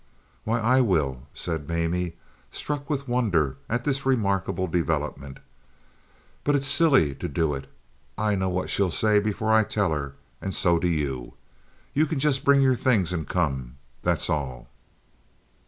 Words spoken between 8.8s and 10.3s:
say before I tell her,